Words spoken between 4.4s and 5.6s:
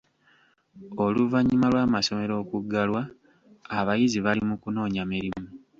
mu kunoonya mirimu.